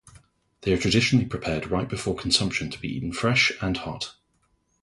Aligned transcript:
They 0.61 0.73
are 0.73 0.79
traditionally 0.79 1.27
prepared 1.27 1.69
right 1.69 1.87
before 1.87 2.15
consumption 2.15 2.71
to 2.71 2.81
be 2.81 2.87
eaten 2.87 3.11
fresh 3.13 3.51
and 3.61 3.77
hot. 3.77 4.15